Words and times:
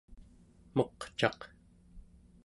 meqcaq 0.75 1.39